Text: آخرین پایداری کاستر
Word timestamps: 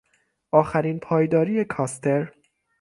آخرین 0.51 0.99
پایداری 0.99 1.65
کاستر 1.65 2.33